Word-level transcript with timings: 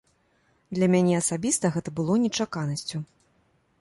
Для 0.77 0.87
мяне 0.93 1.13
асабіста 1.23 1.71
гэта 1.75 1.89
было 1.99 2.17
нечаканасцю. 2.25 2.97